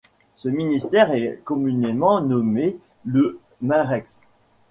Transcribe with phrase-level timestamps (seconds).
[0.35, 4.21] Ce ministère est communément nommé le Minrex.